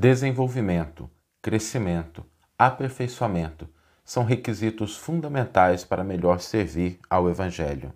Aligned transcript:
Desenvolvimento, 0.00 1.10
crescimento, 1.42 2.24
aperfeiçoamento 2.58 3.68
são 4.02 4.24
requisitos 4.24 4.96
fundamentais 4.96 5.84
para 5.84 6.02
melhor 6.02 6.40
servir 6.40 6.98
ao 7.10 7.28
Evangelho. 7.28 7.92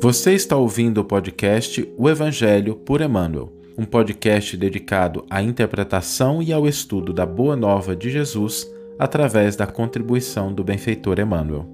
Você 0.00 0.32
está 0.32 0.56
ouvindo 0.56 0.98
o 0.98 1.04
podcast 1.04 1.88
O 1.96 2.10
Evangelho 2.10 2.74
por 2.74 3.00
Emmanuel, 3.00 3.52
um 3.78 3.84
podcast 3.84 4.56
dedicado 4.56 5.24
à 5.30 5.40
interpretação 5.40 6.42
e 6.42 6.52
ao 6.52 6.66
estudo 6.66 7.12
da 7.12 7.24
Boa 7.24 7.54
Nova 7.54 7.94
de 7.94 8.10
Jesus 8.10 8.68
através 8.98 9.54
da 9.54 9.68
contribuição 9.68 10.52
do 10.52 10.64
benfeitor 10.64 11.20
Emmanuel. 11.20 11.68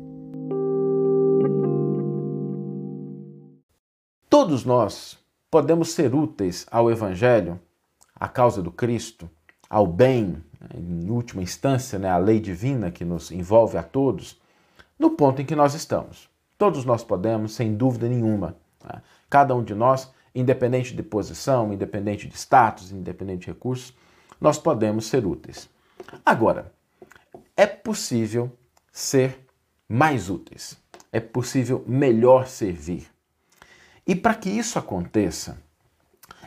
Todos 4.28 4.66
nós 4.66 5.26
podemos 5.50 5.92
ser 5.92 6.14
úteis 6.14 6.66
ao 6.70 6.90
Evangelho, 6.90 7.60
à 8.14 8.28
causa 8.28 8.62
do 8.62 8.70
Cristo, 8.70 9.28
ao 9.68 9.86
bem, 9.86 10.42
em 10.74 11.10
última 11.10 11.42
instância, 11.42 11.98
né, 11.98 12.08
a 12.08 12.18
lei 12.18 12.40
divina 12.40 12.90
que 12.90 13.04
nos 13.04 13.30
envolve 13.30 13.76
a 13.76 13.82
todos, 13.82 14.40
no 14.98 15.10
ponto 15.10 15.40
em 15.40 15.46
que 15.46 15.54
nós 15.54 15.74
estamos. 15.74 16.28
Todos 16.56 16.84
nós 16.84 17.04
podemos, 17.04 17.54
sem 17.54 17.74
dúvida 17.74 18.08
nenhuma. 18.08 18.56
Né? 18.84 19.00
Cada 19.30 19.54
um 19.54 19.62
de 19.62 19.74
nós, 19.74 20.12
independente 20.34 20.94
de 20.94 21.02
posição, 21.02 21.72
independente 21.72 22.26
de 22.26 22.36
status, 22.36 22.90
independente 22.90 23.42
de 23.42 23.46
recursos, 23.48 23.94
nós 24.40 24.58
podemos 24.58 25.06
ser 25.06 25.24
úteis. 25.24 25.68
Agora, 26.24 26.72
é 27.56 27.66
possível 27.66 28.50
ser 28.90 29.46
mais 29.88 30.28
úteis, 30.28 30.76
é 31.12 31.20
possível 31.20 31.84
melhor 31.86 32.46
servir. 32.46 33.06
E 34.08 34.16
para 34.16 34.34
que 34.34 34.48
isso 34.48 34.78
aconteça, 34.78 35.62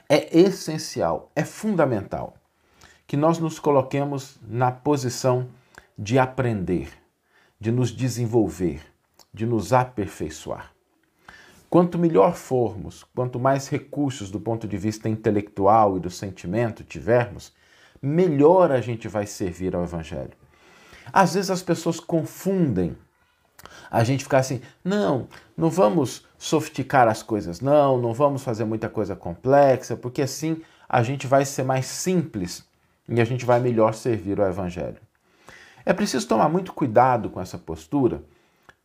é 0.10 0.36
essencial, 0.36 1.32
é 1.36 1.46
fundamental 1.46 2.34
que 3.06 3.16
nós 3.16 3.38
nos 3.38 3.60
coloquemos 3.60 4.40
na 4.42 4.72
posição 4.72 5.48
de 5.96 6.18
aprender, 6.18 6.90
de 7.60 7.72
nos 7.72 7.92
desenvolver, 7.92 8.82
de 9.32 9.46
nos 9.46 9.74
aperfeiçoar. 9.74 10.74
Quanto 11.70 12.00
melhor 12.00 12.34
formos, 12.34 13.06
quanto 13.16 13.40
mais 13.40 13.68
recursos 13.68 14.32
do 14.32 14.40
ponto 14.40 14.68
de 14.68 14.76
vista 14.76 15.08
intelectual 15.08 15.98
e 15.98 16.00
do 16.00 16.10
sentimento 16.10 16.84
tivermos, 16.84 17.54
melhor 18.02 18.72
a 18.72 18.82
gente 18.82 19.08
vai 19.08 19.28
servir 19.28 19.76
ao 19.76 19.84
Evangelho. 19.84 20.34
Às 21.14 21.36
vezes 21.36 21.52
as 21.52 21.62
pessoas 21.62 22.00
confundem 22.00 22.98
a 23.92 24.06
gente 24.06 24.24
ficar 24.24 24.38
assim, 24.38 24.62
não, 24.86 25.28
não 25.58 25.70
vamos 25.70 26.26
sofisticar 26.38 27.10
as 27.10 27.22
coisas, 27.22 27.60
não, 27.60 27.98
não 27.98 28.14
vamos 28.14 28.42
fazer 28.42 28.64
muita 28.64 28.88
coisa 28.88 29.18
complexa, 29.18 29.98
porque 29.98 30.22
assim 30.22 30.62
a 30.88 31.04
gente 31.04 31.28
vai 31.28 31.44
ser 31.44 31.64
mais 31.64 31.88
simples 31.88 32.66
e 33.10 33.20
a 33.20 33.26
gente 33.26 33.46
vai 33.46 33.60
melhor 33.60 33.94
servir 33.94 34.40
ao 34.40 34.48
Evangelho. 34.48 34.98
É 35.86 35.92
preciso 35.92 36.26
tomar 36.26 36.48
muito 36.48 36.72
cuidado 36.72 37.30
com 37.30 37.42
essa 37.42 37.58
postura, 37.58 38.24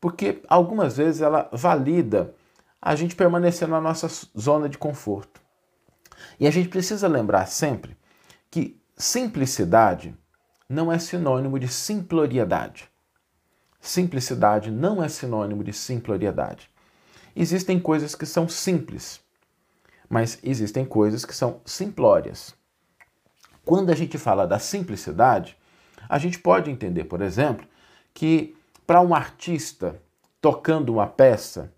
porque 0.00 0.42
algumas 0.48 0.96
vezes 0.96 1.20
ela 1.20 1.48
valida 1.52 2.34
a 2.82 2.96
gente 2.96 3.14
permanecer 3.14 3.68
na 3.68 3.80
nossa 3.80 4.08
zona 4.38 4.68
de 4.68 4.76
conforto. 4.76 5.40
E 6.40 6.46
a 6.46 6.50
gente 6.50 6.68
precisa 6.68 7.06
lembrar 7.06 7.46
sempre 7.46 7.96
que 8.50 8.80
simplicidade 8.96 10.14
não 10.68 10.90
é 10.90 10.98
sinônimo 10.98 11.58
de 11.58 11.68
simploriedade. 11.68 12.88
Simplicidade 13.80 14.70
não 14.70 15.02
é 15.02 15.08
sinônimo 15.08 15.62
de 15.62 15.72
simploriedade. 15.72 16.70
Existem 17.34 17.78
coisas 17.78 18.14
que 18.14 18.26
são 18.26 18.48
simples, 18.48 19.20
mas 20.08 20.38
existem 20.42 20.84
coisas 20.84 21.24
que 21.24 21.34
são 21.34 21.60
simplórias. 21.64 22.54
Quando 23.64 23.90
a 23.90 23.94
gente 23.94 24.16
fala 24.16 24.46
da 24.46 24.58
simplicidade, 24.58 25.56
a 26.08 26.18
gente 26.18 26.38
pode 26.38 26.70
entender, 26.70 27.04
por 27.04 27.20
exemplo, 27.20 27.66
que 28.14 28.56
para 28.86 29.00
um 29.00 29.14
artista 29.14 30.00
tocando 30.40 30.92
uma 30.92 31.06
peça, 31.06 31.72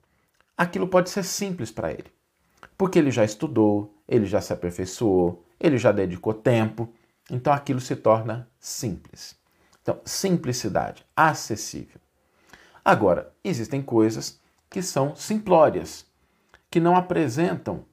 aquilo 0.57 0.89
pode 0.89 1.09
ser 1.09 1.25
simples 1.25 1.71
para 1.71 1.91
ele, 1.91 2.13
porque 2.77 2.99
ele 2.99 3.11
já 3.11 3.25
estudou, 3.25 3.95
ele 4.07 4.27
já 4.27 4.41
se 4.41 4.53
aperfeiçoou, 4.53 5.43
ele 5.59 5.79
já 5.79 5.91
dedicou 5.91 6.35
tempo, 6.35 6.93
então 7.31 7.53
aquilo 7.53 7.81
se 7.81 7.97
torna 7.97 8.47
simples. 8.61 9.38
Então, 9.89 10.03
simplicidade, 10.05 11.03
acessível. 11.17 11.99
Agora, 12.85 13.33
existem 13.43 13.81
coisas 13.81 14.39
que 14.69 14.83
são 14.83 15.17
simplórias, 15.17 16.05
que 16.71 16.79
não 16.79 16.95
apresentam 16.95 17.87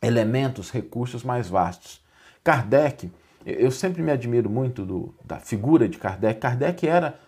elementos, 0.00 0.70
recursos 0.70 1.22
mais 1.22 1.46
vastos. 1.46 2.02
Kardec, 2.42 3.12
eu 3.44 3.70
sempre 3.70 4.00
me 4.02 4.10
admiro 4.10 4.48
muito 4.48 4.86
do, 4.86 5.14
da 5.22 5.38
figura 5.38 5.86
de 5.86 5.98
Kardec. 5.98 6.40
Kardec 6.40 6.88
era 6.88 7.20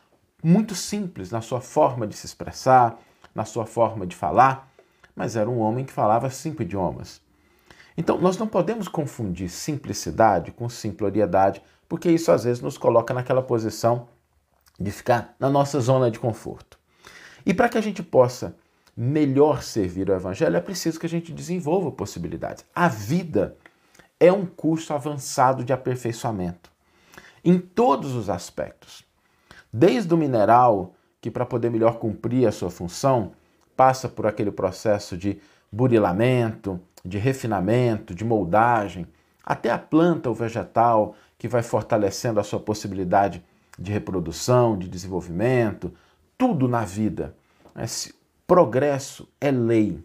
muito 0.43 0.75
simples 0.75 1.31
na 1.31 1.43
sua 1.43 1.61
forma 1.61 2.07
de 2.07 2.17
se 2.17 2.25
expressar, 2.25 2.99
na 3.35 3.45
sua 3.45 3.67
forma 3.67 4.07
de 4.07 4.17
falar, 4.17 4.73
mas 5.15 5.37
era 5.37 5.51
um 5.51 5.59
homem 5.59 5.85
que 5.85 5.93
falava 5.93 6.31
cinco 6.31 6.63
idiomas. 6.63 7.21
Então, 7.99 8.19
nós 8.19 8.39
não 8.39 8.47
podemos 8.47 8.89
confundir 8.89 9.51
simplicidade 9.51 10.53
com 10.53 10.71
simploriedade, 10.71 11.63
porque 11.89 12.11
isso 12.11 12.31
às 12.33 12.45
vezes 12.45 12.63
nos 12.63 12.79
coloca 12.79 13.15
naquela 13.15 13.43
posição 13.43 14.09
de 14.79 14.91
ficar 14.91 15.35
na 15.39 15.49
nossa 15.49 15.81
zona 15.81 16.11
de 16.11 16.19
conforto. 16.19 16.79
E 17.45 17.55
para 17.55 17.69
que 17.69 17.79
a 17.79 17.81
gente 17.81 18.03
possa 18.03 18.57
melhor 18.97 19.63
servir 19.63 20.09
o 20.09 20.15
Evangelho, 20.15 20.57
é 20.57 20.61
preciso 20.61 20.99
que 20.99 21.07
a 21.07 21.09
gente 21.09 21.33
desenvolva 21.33 21.91
possibilidades. 21.93 22.65
A 22.75 22.89
vida 22.89 23.57
é 24.19 24.33
um 24.33 24.47
curso 24.47 24.93
avançado 24.93 25.63
de 25.63 25.73
aperfeiçoamento 25.73 26.71
em 27.45 27.59
todos 27.59 28.15
os 28.15 28.29
aspectos. 28.29 29.05
Desde 29.73 30.13
o 30.13 30.17
mineral, 30.17 30.95
que 31.21 31.31
para 31.31 31.47
poder 31.47 31.71
melhor 31.71 31.99
cumprir 31.99 32.47
a 32.47 32.53
sua 32.53 32.71
função, 32.71 33.33
passa 33.77 34.09
por 34.09 34.27
aquele 34.27 34.51
processo 34.51 35.17
de 35.17 35.39
burilamento, 35.71 36.81
de 37.05 37.19
refinamento, 37.19 38.15
de 38.15 38.25
moldagem, 38.25 39.07
até 39.47 39.71
a 39.71 39.79
planta 39.79 40.29
ou 40.29 40.35
vegetal, 40.35 41.15
que 41.39 41.47
vai 41.47 41.63
fortalecendo 41.63 42.41
a 42.41 42.45
sua 42.45 42.59
possibilidade 42.59 43.45
de 43.79 43.93
reprodução, 43.93 44.77
de 44.77 44.89
desenvolvimento, 44.89 45.93
tudo 46.37 46.67
na 46.67 46.85
vida. 46.85 47.35
Esse 47.79 48.13
progresso 48.47 49.29
é 49.41 49.51
lei. 49.53 50.03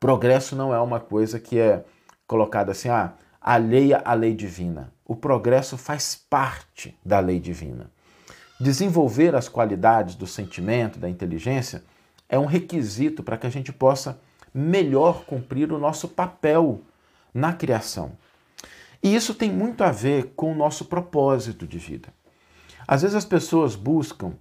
Progresso 0.00 0.56
não 0.56 0.72
é 0.74 0.80
uma 0.80 0.98
coisa 0.98 1.38
que 1.38 1.58
é 1.58 1.84
colocada 2.26 2.72
assim, 2.72 2.88
ah, 2.88 3.12
alheia 3.40 4.00
à 4.04 4.14
lei 4.14 4.34
divina. 4.34 4.92
O 5.04 5.14
progresso 5.14 5.76
faz 5.76 6.14
parte 6.30 6.96
da 7.04 7.20
lei 7.20 7.38
divina. 7.38 7.90
Desenvolver 8.58 9.34
as 9.34 9.48
qualidades 9.48 10.14
do 10.14 10.26
sentimento, 10.26 10.98
da 10.98 11.08
inteligência, 11.08 11.82
é 12.28 12.38
um 12.38 12.46
requisito 12.46 13.22
para 13.22 13.36
que 13.36 13.46
a 13.46 13.50
gente 13.50 13.72
possa 13.72 14.18
melhor 14.54 15.24
cumprir 15.24 15.72
o 15.72 15.78
nosso 15.78 16.08
papel 16.08 16.80
na 17.32 17.52
criação. 17.52 18.12
E 19.02 19.14
isso 19.14 19.34
tem 19.34 19.50
muito 19.50 19.82
a 19.82 19.90
ver 19.90 20.32
com 20.36 20.52
o 20.52 20.54
nosso 20.54 20.84
propósito 20.84 21.66
de 21.66 21.78
vida. 21.78 22.08
Às 22.86 23.02
vezes 23.02 23.16
as 23.16 23.24
pessoas 23.24 23.74
buscam 23.74 24.34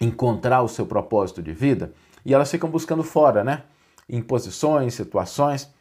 encontrar 0.00 0.62
o 0.62 0.68
seu 0.68 0.86
propósito 0.86 1.42
de 1.42 1.52
vida 1.52 1.92
e 2.24 2.34
elas 2.34 2.50
ficam 2.50 2.68
buscando 2.68 3.04
fora, 3.04 3.44
né? 3.44 3.62
Em 4.08 4.20
posições, 4.20 4.94
situações. 4.94 5.72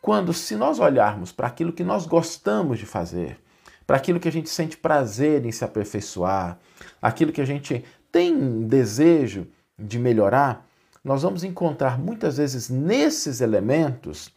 Quando, 0.00 0.32
se 0.32 0.56
nós 0.56 0.78
olharmos 0.78 1.32
para 1.32 1.46
aquilo 1.46 1.72
que 1.72 1.82
nós 1.82 2.06
gostamos 2.06 2.78
de 2.78 2.84
fazer, 2.84 3.38
para 3.86 3.96
aquilo 3.96 4.20
que 4.20 4.28
a 4.28 4.32
gente 4.32 4.50
sente 4.50 4.76
prazer 4.76 5.44
em 5.46 5.52
se 5.52 5.64
aperfeiçoar, 5.64 6.58
aquilo 7.00 7.32
que 7.32 7.40
a 7.40 7.46
gente 7.46 7.84
tem 8.12 8.66
desejo 8.66 9.46
de 9.78 9.98
melhorar, 9.98 10.66
nós 11.02 11.22
vamos 11.22 11.44
encontrar 11.44 11.98
muitas 11.98 12.36
vezes 12.36 12.68
nesses 12.68 13.40
elementos 13.40 14.30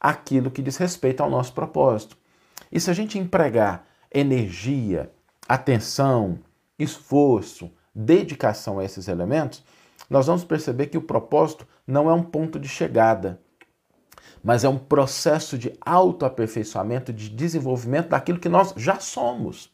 aquilo 0.00 0.50
que 0.50 0.62
diz 0.62 0.76
respeito 0.76 1.22
ao 1.22 1.30
nosso 1.30 1.52
propósito. 1.52 2.16
E 2.72 2.80
se 2.80 2.90
a 2.90 2.94
gente 2.94 3.18
empregar 3.18 3.84
energia, 4.12 5.12
atenção, 5.48 6.38
esforço, 6.78 7.70
dedicação 7.94 8.78
a 8.78 8.84
esses 8.84 9.08
elementos, 9.08 9.62
nós 10.08 10.26
vamos 10.26 10.44
perceber 10.44 10.86
que 10.86 10.98
o 10.98 11.02
propósito 11.02 11.66
não 11.86 12.08
é 12.08 12.14
um 12.14 12.22
ponto 12.22 12.58
de 12.58 12.68
chegada, 12.68 13.40
mas 14.42 14.64
é 14.64 14.68
um 14.68 14.78
processo 14.78 15.58
de 15.58 15.76
autoaperfeiçoamento, 15.80 17.12
de 17.12 17.28
desenvolvimento 17.28 18.08
daquilo 18.08 18.38
que 18.38 18.48
nós 18.48 18.72
já 18.76 18.98
somos, 18.98 19.70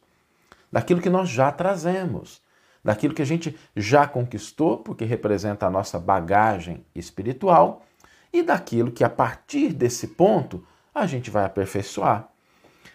daquilo 0.71 1.01
que 1.01 1.09
nós 1.09 1.29
já 1.29 1.51
trazemos, 1.51 2.41
daquilo 2.83 3.13
que 3.13 3.21
a 3.21 3.25
gente 3.25 3.57
já 3.75 4.05
conquistou, 4.05 4.77
porque 4.77 5.05
representa 5.05 5.65
a 5.65 5.69
nossa 5.69 5.97
bagagem 5.97 6.85
espiritual, 6.93 7.83
e 8.31 8.43
daquilo 8.43 8.91
que 8.91 9.03
a 9.03 9.09
partir 9.09 9.73
desse 9.73 10.07
ponto 10.07 10.63
a 10.93 11.05
gente 11.05 11.29
vai 11.29 11.45
aperfeiçoar. 11.45 12.27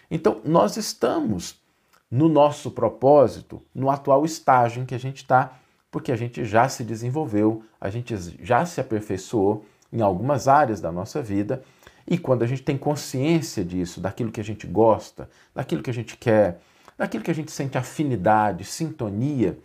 Então, 0.09 0.41
nós 0.43 0.77
estamos 0.77 1.61
no 2.09 2.29
nosso 2.29 2.69
propósito, 2.71 3.61
no 3.73 3.89
atual 3.89 4.23
estágio 4.25 4.81
em 4.81 4.85
que 4.85 4.93
a 4.93 4.99
gente 4.99 5.17
está, 5.17 5.57
porque 5.89 6.11
a 6.11 6.15
gente 6.15 6.45
já 6.45 6.69
se 6.69 6.83
desenvolveu, 6.83 7.63
a 7.79 7.89
gente 7.89 8.15
já 8.41 8.65
se 8.65 8.79
aperfeiçoou 8.79 9.65
em 9.91 10.01
algumas 10.01 10.47
áreas 10.47 10.81
da 10.81 10.91
nossa 10.91 11.21
vida 11.21 11.63
E 12.05 12.17
quando 12.17 12.43
a 12.43 12.47
gente 12.47 12.63
tem 12.63 12.77
consciência 12.77 13.63
disso, 13.63 14.01
daquilo 14.01 14.31
que 14.31 14.41
a 14.41 14.43
gente 14.43 14.67
gosta, 14.67 15.29
daquilo 15.55 15.81
que 15.81 15.89
a 15.89 15.93
gente 15.93 16.17
quer, 16.17 16.59
daquilo 16.97 17.23
que 17.23 17.31
a 17.31 17.35
gente 17.35 17.51
sente 17.51 17.77
afinidade, 17.77 18.65
sintonia, 18.65 19.57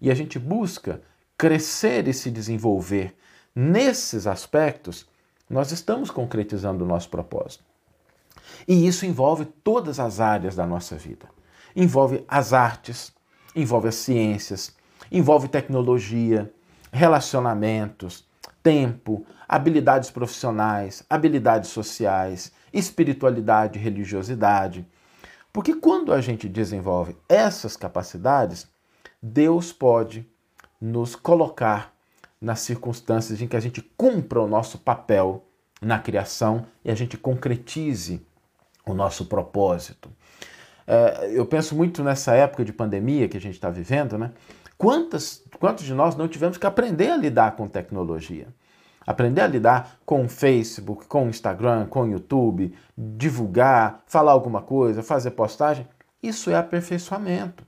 e 0.00 0.10
a 0.10 0.14
gente 0.14 0.38
busca 0.38 1.00
crescer 1.38 2.06
e 2.06 2.12
se 2.12 2.30
desenvolver 2.30 3.16
nesses 3.54 4.26
aspectos, 4.26 5.06
nós 5.48 5.70
estamos 5.72 6.10
concretizando 6.10 6.84
o 6.84 6.88
nosso 6.88 7.08
propósito. 7.08 7.64
E 8.66 8.86
isso 8.86 9.06
envolve 9.06 9.44
todas 9.44 10.00
as 10.00 10.20
áreas 10.20 10.56
da 10.56 10.66
nossa 10.66 10.96
vida. 10.96 11.28
Envolve 11.74 12.24
as 12.26 12.52
artes, 12.52 13.12
envolve 13.54 13.88
as 13.88 13.94
ciências, 13.96 14.74
envolve 15.10 15.48
tecnologia, 15.48 16.52
relacionamentos, 16.92 18.26
tempo, 18.62 19.24
habilidades 19.48 20.10
profissionais, 20.10 21.04
habilidades 21.08 21.70
sociais, 21.70 22.52
espiritualidade, 22.72 23.78
religiosidade. 23.78 24.86
Porque 25.52 25.74
quando 25.74 26.12
a 26.12 26.20
gente 26.20 26.48
desenvolve 26.48 27.16
essas 27.28 27.76
capacidades, 27.76 28.68
Deus 29.22 29.72
pode 29.72 30.28
nos 30.80 31.16
colocar 31.16 31.95
nas 32.46 32.60
circunstâncias 32.60 33.42
em 33.42 33.48
que 33.48 33.56
a 33.56 33.60
gente 33.60 33.82
cumpra 33.82 34.40
o 34.40 34.46
nosso 34.46 34.78
papel 34.78 35.44
na 35.82 35.98
criação 35.98 36.64
e 36.84 36.90
a 36.92 36.94
gente 36.94 37.18
concretize 37.18 38.24
o 38.86 38.94
nosso 38.94 39.26
propósito. 39.26 40.08
É, 40.86 41.32
eu 41.34 41.44
penso 41.44 41.74
muito 41.74 42.04
nessa 42.04 42.34
época 42.34 42.64
de 42.64 42.72
pandemia 42.72 43.28
que 43.28 43.36
a 43.36 43.40
gente 43.40 43.54
está 43.54 43.68
vivendo, 43.68 44.16
né? 44.16 44.30
Quantas, 44.78 45.42
quantos 45.58 45.84
de 45.84 45.92
nós 45.92 46.14
não 46.14 46.28
tivemos 46.28 46.56
que 46.56 46.64
aprender 46.64 47.10
a 47.10 47.16
lidar 47.16 47.56
com 47.56 47.66
tecnologia? 47.66 48.46
Aprender 49.04 49.40
a 49.40 49.48
lidar 49.48 49.98
com 50.06 50.24
o 50.24 50.28
Facebook, 50.28 51.06
com 51.06 51.26
o 51.26 51.28
Instagram, 51.28 51.86
com 51.86 52.02
o 52.02 52.08
YouTube, 52.08 52.72
divulgar, 52.96 54.04
falar 54.06 54.30
alguma 54.30 54.62
coisa, 54.62 55.02
fazer 55.02 55.32
postagem. 55.32 55.88
Isso 56.22 56.48
é 56.48 56.54
aperfeiçoamento. 56.54 57.66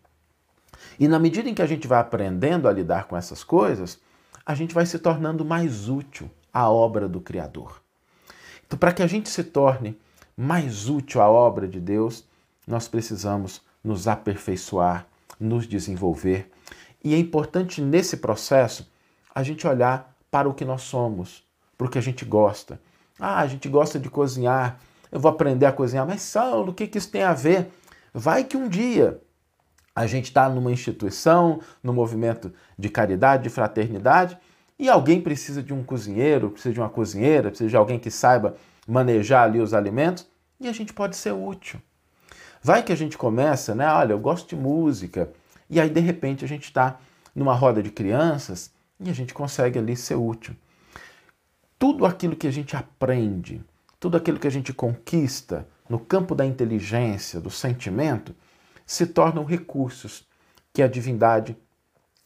E 1.00 1.08
na 1.08 1.18
medida 1.18 1.48
em 1.48 1.54
que 1.54 1.62
a 1.62 1.66
gente 1.66 1.88
vai 1.88 1.98
aprendendo 1.98 2.68
a 2.68 2.72
lidar 2.72 3.08
com 3.08 3.16
essas 3.16 3.42
coisas, 3.42 4.00
a 4.48 4.54
gente 4.54 4.74
vai 4.74 4.86
se 4.86 4.98
tornando 4.98 5.44
mais 5.44 5.90
útil 5.90 6.30
à 6.50 6.70
obra 6.70 7.06
do 7.06 7.20
Criador. 7.20 7.82
Então, 8.66 8.78
para 8.78 8.94
que 8.94 9.02
a 9.02 9.06
gente 9.06 9.28
se 9.28 9.44
torne 9.44 9.94
mais 10.34 10.88
útil 10.88 11.20
à 11.20 11.28
obra 11.28 11.68
de 11.68 11.78
Deus, 11.78 12.24
nós 12.66 12.88
precisamos 12.88 13.60
nos 13.84 14.08
aperfeiçoar, 14.08 15.06
nos 15.38 15.66
desenvolver. 15.66 16.50
E 17.04 17.14
é 17.14 17.18
importante 17.18 17.82
nesse 17.82 18.16
processo 18.16 18.90
a 19.34 19.42
gente 19.42 19.66
olhar 19.66 20.16
para 20.30 20.48
o 20.48 20.54
que 20.54 20.64
nós 20.64 20.80
somos, 20.80 21.44
para 21.76 21.86
o 21.86 21.90
que 21.90 21.98
a 21.98 22.02
gente 22.02 22.24
gosta. 22.24 22.80
Ah, 23.20 23.40
a 23.40 23.46
gente 23.46 23.68
gosta 23.68 23.98
de 23.98 24.08
cozinhar, 24.08 24.80
eu 25.12 25.20
vou 25.20 25.30
aprender 25.30 25.66
a 25.66 25.72
cozinhar, 25.72 26.06
mas 26.06 26.22
Saulo, 26.22 26.72
o 26.72 26.74
que, 26.74 26.86
que 26.86 26.96
isso 26.96 27.10
tem 27.10 27.22
a 27.22 27.34
ver? 27.34 27.70
Vai 28.14 28.44
que 28.44 28.56
um 28.56 28.66
dia 28.66 29.20
a 29.98 30.06
gente 30.06 30.26
está 30.26 30.48
numa 30.48 30.70
instituição, 30.70 31.60
no 31.82 31.92
movimento 31.92 32.52
de 32.78 32.88
caridade, 32.88 33.42
de 33.42 33.48
fraternidade, 33.48 34.38
e 34.78 34.88
alguém 34.88 35.20
precisa 35.20 35.60
de 35.60 35.74
um 35.74 35.82
cozinheiro, 35.82 36.50
precisa 36.50 36.72
de 36.72 36.78
uma 36.78 36.88
cozinheira, 36.88 37.48
precisa 37.48 37.68
de 37.68 37.76
alguém 37.76 37.98
que 37.98 38.08
saiba 38.08 38.54
manejar 38.86 39.42
ali 39.42 39.58
os 39.58 39.74
alimentos 39.74 40.24
e 40.60 40.68
a 40.68 40.72
gente 40.72 40.92
pode 40.92 41.16
ser 41.16 41.32
útil. 41.32 41.80
Vai 42.62 42.84
que 42.84 42.92
a 42.92 42.96
gente 42.96 43.18
começa, 43.18 43.74
né? 43.74 43.88
Olha, 43.88 44.12
eu 44.12 44.20
gosto 44.20 44.48
de 44.48 44.54
música, 44.54 45.32
e 45.68 45.80
aí 45.80 45.90
de 45.90 46.00
repente 46.00 46.44
a 46.44 46.48
gente 46.48 46.64
está 46.64 47.00
numa 47.34 47.54
roda 47.54 47.82
de 47.82 47.90
crianças 47.90 48.70
e 49.00 49.10
a 49.10 49.12
gente 49.12 49.34
consegue 49.34 49.80
ali 49.80 49.96
ser 49.96 50.14
útil. 50.14 50.54
Tudo 51.76 52.06
aquilo 52.06 52.36
que 52.36 52.46
a 52.46 52.52
gente 52.52 52.76
aprende, 52.76 53.60
tudo 53.98 54.16
aquilo 54.16 54.38
que 54.38 54.46
a 54.46 54.50
gente 54.50 54.72
conquista 54.72 55.66
no 55.88 55.98
campo 55.98 56.36
da 56.36 56.46
inteligência, 56.46 57.40
do 57.40 57.50
sentimento, 57.50 58.32
se 58.88 59.06
tornam 59.06 59.44
recursos 59.44 60.26
que 60.72 60.82
a 60.82 60.88
divindade, 60.88 61.56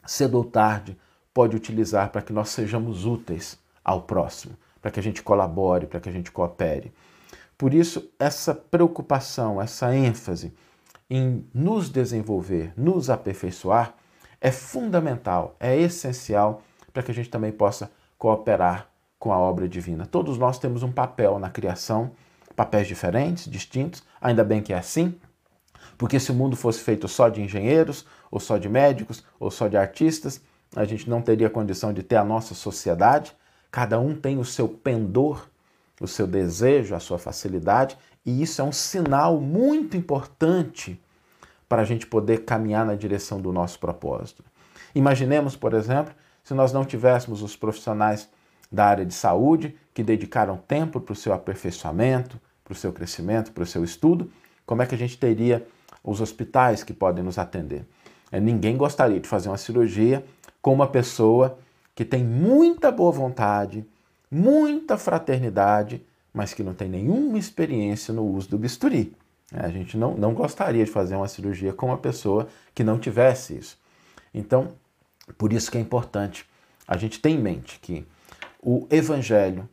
cedo 0.03 0.37
ou 0.37 0.43
tarde, 0.43 0.97
pode 1.31 1.55
utilizar 1.55 2.09
para 2.09 2.23
que 2.23 2.33
nós 2.33 2.49
sejamos 2.49 3.05
úteis 3.05 3.59
ao 3.83 4.01
próximo 4.01 4.57
para 4.83 4.91
que 4.91 4.99
a 4.99 5.03
gente 5.03 5.23
colabore, 5.23 5.87
para 5.87 6.01
que 6.01 6.09
a 6.09 6.11
gente 6.11 6.29
coopere. 6.29 6.93
Por 7.57 7.73
isso, 7.73 8.11
essa 8.19 8.53
preocupação, 8.53 9.61
essa 9.61 9.95
ênfase 9.95 10.53
em 11.09 11.47
nos 11.53 11.89
desenvolver, 11.89 12.73
nos 12.75 13.09
aperfeiçoar, 13.09 13.95
é 14.41 14.51
fundamental, 14.51 15.55
é 15.57 15.77
essencial 15.77 16.61
para 16.91 17.01
que 17.01 17.11
a 17.11 17.13
gente 17.13 17.29
também 17.29 17.53
possa 17.53 17.89
cooperar 18.17 18.89
com 19.17 19.31
a 19.31 19.37
obra 19.37 19.69
divina. 19.69 20.05
Todos 20.05 20.37
nós 20.37 20.59
temos 20.59 20.83
um 20.83 20.91
papel 20.91 21.39
na 21.39 21.49
criação, 21.49 22.11
papéis 22.53 22.85
diferentes, 22.85 23.49
distintos, 23.49 24.03
ainda 24.19 24.43
bem 24.43 24.61
que 24.61 24.73
é 24.73 24.77
assim, 24.77 25.17
porque 25.97 26.19
se 26.19 26.31
o 26.31 26.35
mundo 26.35 26.55
fosse 26.55 26.79
feito 26.79 27.07
só 27.07 27.29
de 27.29 27.41
engenheiros, 27.41 28.05
ou 28.29 28.39
só 28.39 28.57
de 28.57 28.69
médicos, 28.69 29.23
ou 29.39 29.51
só 29.51 29.67
de 29.67 29.77
artistas, 29.77 30.41
a 30.75 30.85
gente 30.85 31.09
não 31.09 31.21
teria 31.21 31.49
condição 31.49 31.93
de 31.93 32.01
ter 32.03 32.15
a 32.15 32.23
nossa 32.23 32.53
sociedade, 32.53 33.35
Cada 33.73 33.99
um 33.99 34.13
tem 34.13 34.37
o 34.37 34.45
seu 34.45 34.69
pendor, 34.69 35.47
o 35.99 36.07
seu 36.07 36.27
desejo, 36.27 36.93
a 36.93 36.99
sua 36.99 37.17
facilidade, 37.17 37.97
e 38.23 38.43
isso 38.43 38.61
é 38.61 38.63
um 38.63 38.71
sinal 38.71 39.41
muito 39.41 39.97
importante 39.97 41.01
para 41.67 41.81
a 41.81 41.83
gente 41.83 42.05
poder 42.05 42.45
caminhar 42.45 42.85
na 42.85 42.93
direção 42.93 43.41
do 43.41 43.51
nosso 43.51 43.79
propósito. 43.79 44.43
Imaginemos, 44.93 45.55
por 45.55 45.73
exemplo, 45.73 46.13
se 46.43 46.53
nós 46.53 46.71
não 46.71 46.85
tivéssemos 46.85 47.41
os 47.41 47.55
profissionais 47.55 48.29
da 48.71 48.85
área 48.85 49.03
de 49.03 49.13
saúde 49.15 49.75
que 49.91 50.03
dedicaram 50.03 50.55
tempo 50.55 51.01
para 51.01 51.13
o 51.13 51.15
seu 51.15 51.33
aperfeiçoamento, 51.33 52.39
para 52.63 52.73
o 52.73 52.75
seu 52.75 52.93
crescimento, 52.93 53.51
para 53.53 53.63
o 53.63 53.65
seu 53.65 53.83
estudo, 53.83 54.31
como 54.67 54.83
é 54.83 54.85
que 54.85 54.93
a 54.93 54.99
gente 54.99 55.17
teria 55.17 55.65
os 56.03 56.21
hospitais 56.21 56.83
que 56.83 56.93
podem 56.93 57.23
nos 57.23 57.37
atender? 57.37 57.85
É, 58.31 58.39
ninguém 58.39 58.75
gostaria 58.75 59.19
de 59.19 59.27
fazer 59.27 59.49
uma 59.49 59.57
cirurgia 59.57 60.25
com 60.61 60.73
uma 60.73 60.87
pessoa 60.87 61.57
que 61.95 62.03
tem 62.03 62.23
muita 62.23 62.91
boa 62.91 63.11
vontade, 63.11 63.85
muita 64.29 64.97
fraternidade, 64.97 66.03
mas 66.33 66.53
que 66.53 66.63
não 66.63 66.73
tem 66.73 66.89
nenhuma 66.89 67.37
experiência 67.37 68.13
no 68.13 68.25
uso 68.25 68.49
do 68.49 68.57
bisturi. 68.57 69.15
É, 69.53 69.65
a 69.65 69.69
gente 69.69 69.97
não, 69.97 70.15
não 70.15 70.33
gostaria 70.33 70.83
de 70.83 70.89
fazer 70.89 71.15
uma 71.15 71.27
cirurgia 71.27 71.73
com 71.73 71.87
uma 71.87 71.97
pessoa 71.97 72.47
que 72.73 72.83
não 72.83 72.97
tivesse 72.97 73.55
isso. 73.55 73.77
Então, 74.33 74.69
por 75.37 75.53
isso 75.53 75.69
que 75.69 75.77
é 75.77 75.81
importante 75.81 76.45
a 76.87 76.97
gente 76.97 77.19
ter 77.19 77.29
em 77.29 77.37
mente 77.37 77.79
que 77.79 78.05
o 78.61 78.87
Evangelho, 78.89 79.69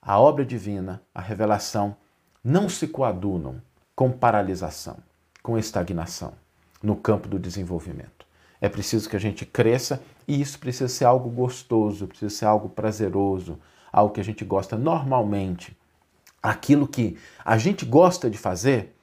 a 0.00 0.20
obra 0.20 0.44
divina, 0.44 1.02
a 1.14 1.20
revelação, 1.20 1.96
não 2.44 2.68
se 2.68 2.86
coadunam 2.86 3.60
com 3.96 4.12
paralisação, 4.12 4.96
com 5.48 5.56
estagnação 5.56 6.34
no 6.82 6.94
campo 6.94 7.26
do 7.26 7.38
desenvolvimento. 7.38 8.26
É 8.60 8.68
preciso 8.68 9.08
que 9.08 9.16
a 9.16 9.18
gente 9.18 9.46
cresça 9.46 10.02
e 10.26 10.38
isso 10.38 10.58
precisa 10.58 10.88
ser 10.88 11.06
algo 11.06 11.30
gostoso, 11.30 12.06
precisa 12.06 12.28
ser 12.28 12.44
algo 12.44 12.68
prazeroso, 12.68 13.58
algo 13.90 14.12
que 14.12 14.20
a 14.20 14.24
gente 14.24 14.44
gosta 14.44 14.76
normalmente. 14.76 15.74
Aquilo 16.42 16.86
que 16.86 17.16
a 17.42 17.56
gente 17.56 17.86
gosta 17.86 18.28
de 18.28 18.36
fazer 18.36 18.94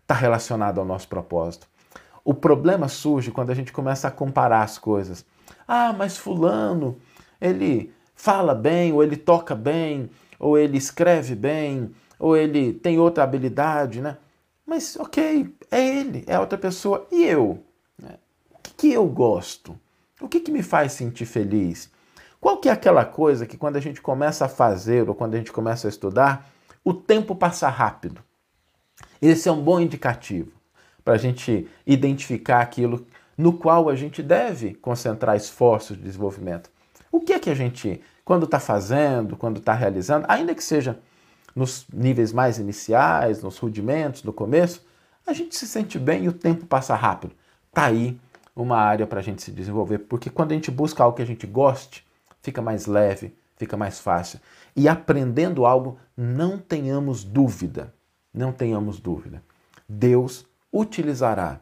está 0.00 0.12
relacionado 0.12 0.80
ao 0.80 0.84
nosso 0.84 1.06
propósito. 1.06 1.68
O 2.24 2.34
problema 2.34 2.88
surge 2.88 3.30
quando 3.30 3.50
a 3.50 3.54
gente 3.54 3.72
começa 3.72 4.08
a 4.08 4.10
comparar 4.10 4.64
as 4.64 4.78
coisas. 4.78 5.24
Ah, 5.68 5.94
mas 5.96 6.18
Fulano, 6.18 6.96
ele 7.40 7.94
fala 8.16 8.56
bem, 8.56 8.92
ou 8.92 9.04
ele 9.04 9.16
toca 9.16 9.54
bem, 9.54 10.10
ou 10.36 10.58
ele 10.58 10.78
escreve 10.78 11.36
bem, 11.36 11.92
ou 12.18 12.36
ele 12.36 12.72
tem 12.72 12.98
outra 12.98 13.22
habilidade, 13.22 14.00
né? 14.00 14.16
Mas 14.66 14.96
ok, 14.96 15.54
é 15.70 15.96
ele, 15.96 16.24
é 16.26 16.38
outra 16.38 16.56
pessoa. 16.58 17.06
E 17.10 17.24
eu? 17.24 17.62
que 18.82 18.92
eu 18.92 19.06
gosto? 19.06 19.78
O 20.20 20.26
que, 20.26 20.40
que 20.40 20.50
me 20.50 20.60
faz 20.60 20.90
sentir 20.90 21.24
feliz? 21.24 21.88
Qual 22.40 22.56
que 22.56 22.68
é 22.68 22.72
aquela 22.72 23.04
coisa 23.04 23.46
que 23.46 23.56
quando 23.56 23.76
a 23.76 23.80
gente 23.80 24.00
começa 24.00 24.44
a 24.44 24.48
fazer 24.48 25.08
ou 25.08 25.14
quando 25.14 25.34
a 25.34 25.38
gente 25.38 25.52
começa 25.52 25.86
a 25.86 25.88
estudar, 25.88 26.50
o 26.84 26.92
tempo 26.92 27.36
passa 27.36 27.68
rápido? 27.68 28.20
Esse 29.20 29.48
é 29.48 29.52
um 29.52 29.62
bom 29.62 29.78
indicativo 29.78 30.50
para 31.04 31.14
a 31.14 31.16
gente 31.16 31.68
identificar 31.86 32.60
aquilo 32.60 33.06
no 33.38 33.52
qual 33.52 33.88
a 33.88 33.94
gente 33.94 34.20
deve 34.20 34.74
concentrar 34.74 35.36
esforços 35.36 35.96
de 35.96 36.02
desenvolvimento. 36.02 36.68
O 37.12 37.20
que 37.20 37.32
é 37.32 37.38
que 37.38 37.50
a 37.50 37.54
gente, 37.54 38.00
quando 38.24 38.46
está 38.46 38.58
fazendo, 38.58 39.36
quando 39.36 39.58
está 39.58 39.74
realizando, 39.74 40.26
ainda 40.28 40.56
que 40.56 40.64
seja 40.64 40.98
nos 41.54 41.86
níveis 41.92 42.32
mais 42.32 42.58
iniciais, 42.58 43.42
nos 43.42 43.58
rudimentos, 43.58 44.22
no 44.22 44.32
começo, 44.32 44.84
a 45.26 45.32
gente 45.32 45.56
se 45.56 45.66
sente 45.66 45.98
bem 45.98 46.24
e 46.24 46.28
o 46.28 46.32
tempo 46.32 46.66
passa 46.66 46.94
rápido. 46.94 47.34
Está 47.68 47.86
aí 47.86 48.18
uma 48.54 48.76
área 48.76 49.06
para 49.06 49.20
a 49.20 49.22
gente 49.22 49.42
se 49.42 49.50
desenvolver, 49.50 49.98
porque 49.98 50.28
quando 50.28 50.52
a 50.52 50.54
gente 50.54 50.70
busca 50.70 51.02
algo 51.02 51.16
que 51.16 51.22
a 51.22 51.26
gente 51.26 51.46
goste, 51.46 52.06
fica 52.42 52.60
mais 52.60 52.86
leve, 52.86 53.34
fica 53.56 53.76
mais 53.76 53.98
fácil. 53.98 54.40
E 54.74 54.88
aprendendo 54.88 55.64
algo, 55.64 55.98
não 56.16 56.58
tenhamos 56.58 57.24
dúvida, 57.24 57.94
não 58.32 58.52
tenhamos 58.52 58.98
dúvida. 58.98 59.42
Deus 59.88 60.46
utilizará 60.72 61.60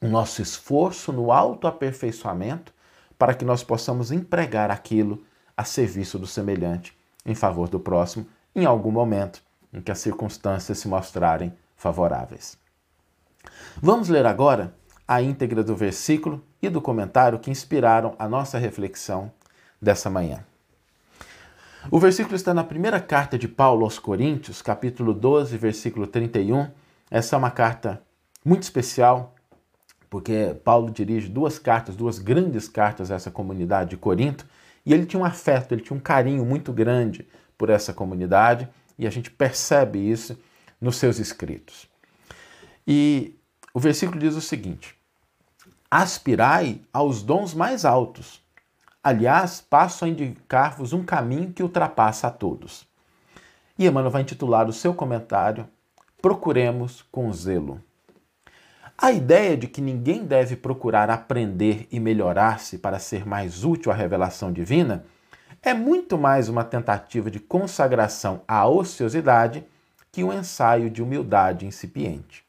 o 0.00 0.08
nosso 0.08 0.42
esforço 0.42 1.12
no 1.12 1.32
autoaperfeiçoamento 1.32 2.72
para 3.18 3.34
que 3.34 3.44
nós 3.44 3.64
possamos 3.64 4.12
empregar 4.12 4.70
aquilo 4.70 5.24
a 5.56 5.64
serviço 5.64 6.18
do 6.18 6.26
semelhante, 6.26 6.96
em 7.24 7.34
favor 7.34 7.68
do 7.68 7.80
próximo, 7.80 8.26
em 8.54 8.64
algum 8.64 8.90
momento, 8.90 9.42
em 9.72 9.80
que 9.80 9.90
as 9.90 9.98
circunstâncias 9.98 10.78
se 10.78 10.88
mostrarem 10.88 11.52
favoráveis. 11.76 12.56
Vamos 13.82 14.08
ler 14.08 14.24
agora 14.24 14.74
a 15.06 15.20
íntegra 15.20 15.62
do 15.62 15.76
versículo 15.76 16.42
e 16.62 16.68
do 16.68 16.80
comentário 16.80 17.38
que 17.38 17.50
inspiraram 17.50 18.14
a 18.18 18.28
nossa 18.28 18.58
reflexão 18.58 19.30
dessa 19.80 20.08
manhã. 20.08 20.44
O 21.90 21.98
versículo 21.98 22.34
está 22.34 22.54
na 22.54 22.64
primeira 22.64 22.98
carta 22.98 23.36
de 23.36 23.46
Paulo 23.46 23.84
aos 23.84 23.98
Coríntios, 23.98 24.62
capítulo 24.62 25.12
12, 25.12 25.58
versículo 25.58 26.06
31. 26.06 26.70
Essa 27.10 27.36
é 27.36 27.38
uma 27.38 27.50
carta 27.50 28.02
muito 28.42 28.62
especial, 28.62 29.34
porque 30.08 30.56
Paulo 30.64 30.90
dirige 30.90 31.28
duas 31.28 31.58
cartas, 31.58 31.94
duas 31.94 32.18
grandes 32.18 32.68
cartas 32.68 33.10
a 33.10 33.16
essa 33.16 33.30
comunidade 33.30 33.90
de 33.90 33.96
Corinto, 33.98 34.46
e 34.86 34.94
ele 34.94 35.04
tinha 35.04 35.20
um 35.20 35.24
afeto, 35.24 35.72
ele 35.72 35.82
tinha 35.82 35.96
um 35.96 36.00
carinho 36.00 36.44
muito 36.44 36.72
grande 36.72 37.26
por 37.56 37.70
essa 37.70 37.92
comunidade, 37.92 38.68
e 38.98 39.06
a 39.06 39.10
gente 39.10 39.30
percebe 39.30 39.98
isso 39.98 40.38
nos 40.80 40.96
seus 40.96 41.18
escritos. 41.18 41.88
E 42.86 43.36
o 43.72 43.80
versículo 43.80 44.18
diz 44.18 44.34
o 44.34 44.40
seguinte: 44.40 44.94
Aspirai 45.90 46.80
aos 46.92 47.22
dons 47.22 47.54
mais 47.54 47.84
altos 47.84 48.44
Aliás, 49.04 49.60
passo 49.60 50.06
a 50.06 50.08
indicar-vos 50.08 50.94
um 50.94 51.04
caminho 51.04 51.52
que 51.52 51.62
ultrapassa 51.62 52.28
a 52.28 52.30
todos. 52.30 52.86
E 53.78 53.86
Emmanuel 53.86 54.10
vai 54.10 54.22
intitular 54.22 54.66
o 54.66 54.72
seu 54.72 54.94
comentário 54.94 55.68
Procuremos 56.22 57.02
com 57.12 57.30
zelo. 57.30 57.82
A 58.96 59.12
ideia 59.12 59.58
de 59.58 59.66
que 59.66 59.82
ninguém 59.82 60.24
deve 60.24 60.56
procurar 60.56 61.10
aprender 61.10 61.86
e 61.92 62.00
melhorar-se 62.00 62.78
para 62.78 62.98
ser 62.98 63.26
mais 63.26 63.62
útil 63.62 63.92
à 63.92 63.94
revelação 63.94 64.50
divina 64.50 65.04
é 65.64 65.72
muito 65.72 66.18
mais 66.18 66.50
uma 66.50 66.62
tentativa 66.62 67.30
de 67.30 67.40
consagração 67.40 68.42
à 68.46 68.68
ociosidade 68.68 69.64
que 70.12 70.22
um 70.22 70.30
ensaio 70.30 70.90
de 70.90 71.02
humildade 71.02 71.64
incipiente. 71.64 72.44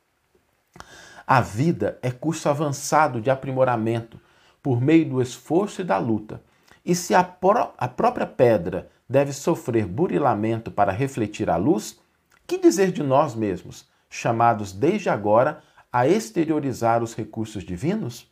A 1.25 1.39
vida 1.39 1.97
é 2.01 2.11
curso 2.11 2.49
avançado 2.49 3.21
de 3.21 3.29
aprimoramento 3.29 4.19
por 4.61 4.81
meio 4.81 5.09
do 5.09 5.21
esforço 5.21 5.79
e 5.79 5.85
da 5.85 5.97
luta. 5.97 6.41
E 6.85 6.93
se 6.93 7.15
a, 7.15 7.23
pró 7.23 7.73
a 7.77 7.87
própria 7.87 8.27
pedra 8.27 8.89
deve 9.09 9.31
sofrer 9.31 9.85
burilamento 9.85 10.69
para 10.69 10.91
refletir 10.91 11.49
a 11.49 11.55
luz, 11.55 11.97
que 12.45 12.57
dizer 12.57 12.91
de 12.91 13.01
nós 13.01 13.33
mesmos, 13.33 13.87
chamados 14.09 14.73
desde 14.73 15.09
agora 15.09 15.63
a 15.91 16.05
exteriorizar 16.05 17.01
os 17.01 17.15
recursos 17.15 17.63
divinos? 17.63 18.29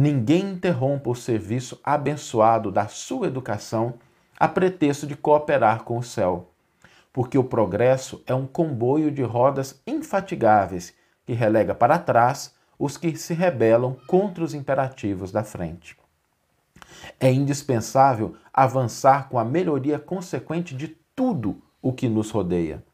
Ninguém 0.00 0.50
interrompa 0.50 1.10
o 1.10 1.14
serviço 1.16 1.80
abençoado 1.82 2.70
da 2.70 2.86
sua 2.86 3.26
educação 3.26 3.94
a 4.38 4.46
pretexto 4.46 5.08
de 5.08 5.16
cooperar 5.16 5.82
com 5.82 5.98
o 5.98 6.04
céu, 6.04 6.52
porque 7.12 7.36
o 7.36 7.42
progresso 7.42 8.22
é 8.24 8.32
um 8.32 8.46
comboio 8.46 9.10
de 9.10 9.24
rodas 9.24 9.82
infatigáveis 9.84 10.94
que 11.26 11.32
relega 11.32 11.74
para 11.74 11.98
trás 11.98 12.54
os 12.78 12.96
que 12.96 13.16
se 13.16 13.34
rebelam 13.34 13.96
contra 14.06 14.44
os 14.44 14.54
imperativos 14.54 15.32
da 15.32 15.42
frente. 15.42 15.96
É 17.18 17.32
indispensável 17.32 18.36
avançar 18.54 19.28
com 19.28 19.36
a 19.36 19.44
melhoria 19.44 19.98
consequente 19.98 20.76
de 20.76 20.96
tudo 21.16 21.60
o 21.82 21.92
que 21.92 22.08
nos 22.08 22.30
rodeia. 22.30 22.84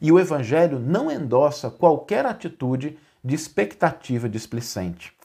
E 0.00 0.12
o 0.12 0.20
Evangelho 0.20 0.78
não 0.78 1.10
endossa 1.10 1.68
qualquer 1.70 2.24
atitude 2.24 2.96
de 3.24 3.34
expectativa 3.34 4.28
displicente. 4.28 5.15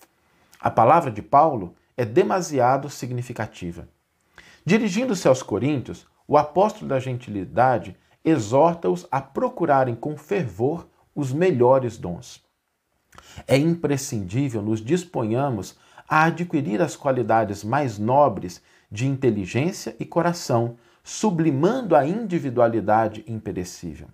A 0.61 0.69
palavra 0.69 1.09
de 1.09 1.23
Paulo 1.23 1.75
é 1.97 2.05
demasiado 2.05 2.87
significativa. 2.87 3.89
Dirigindo-se 4.63 5.27
aos 5.27 5.41
Coríntios, 5.41 6.05
o 6.27 6.37
apóstolo 6.37 6.87
da 6.87 6.99
gentilidade 6.99 7.97
exorta-os 8.23 9.07
a 9.11 9.19
procurarem 9.19 9.95
com 9.95 10.15
fervor 10.15 10.87
os 11.15 11.33
melhores 11.33 11.97
dons. 11.97 12.43
É 13.47 13.57
imprescindível 13.57 14.61
nos 14.61 14.85
disponhamos 14.85 15.75
a 16.07 16.25
adquirir 16.25 16.79
as 16.79 16.95
qualidades 16.95 17.63
mais 17.63 17.97
nobres 17.97 18.61
de 18.91 19.07
inteligência 19.07 19.95
e 19.99 20.05
coração, 20.05 20.77
sublimando 21.03 21.95
a 21.95 22.05
individualidade 22.05 23.23
imperecível. 23.27 24.07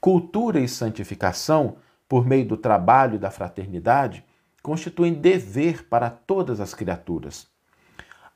Cultura 0.00 0.58
e 0.58 0.68
santificação, 0.68 1.76
por 2.08 2.26
meio 2.26 2.46
do 2.46 2.56
trabalho 2.56 3.14
e 3.14 3.18
da 3.18 3.30
fraternidade, 3.30 4.24
constituem 4.62 5.12
dever 5.12 5.88
para 5.88 6.08
todas 6.08 6.60
as 6.60 6.72
criaturas. 6.72 7.46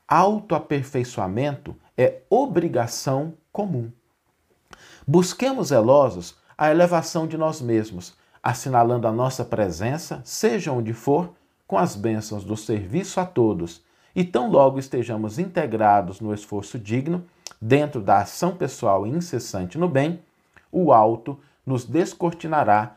Autoaperfeiçoamento 0.07 1.75
é 1.97 2.21
obrigação 2.29 3.33
comum. 3.51 3.91
Busquemos 5.05 5.69
zelosos 5.69 6.37
a 6.57 6.69
elevação 6.69 7.27
de 7.27 7.37
nós 7.37 7.61
mesmos, 7.61 8.15
assinalando 8.43 9.07
a 9.07 9.11
nossa 9.11 9.45
presença, 9.45 10.21
seja 10.23 10.71
onde 10.71 10.93
for, 10.93 11.33
com 11.65 11.77
as 11.77 11.95
bênçãos 11.95 12.43
do 12.43 12.57
serviço 12.57 13.19
a 13.19 13.25
todos, 13.25 13.81
e 14.15 14.23
tão 14.23 14.49
logo 14.49 14.79
estejamos 14.79 15.37
integrados 15.37 16.19
no 16.19 16.33
esforço 16.33 16.79
digno, 16.79 17.23
dentro 17.61 18.01
da 18.01 18.19
ação 18.19 18.55
pessoal 18.55 19.05
incessante 19.05 19.77
no 19.77 19.87
bem, 19.87 20.19
o 20.71 20.91
alto 20.91 21.39
nos 21.65 21.85
descortinará 21.85 22.96